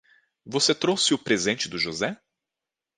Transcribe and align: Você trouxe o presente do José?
Você 0.47 0.73
trouxe 0.73 1.13
o 1.13 1.17
presente 1.23 1.69
do 1.69 1.77
José? 1.77 2.19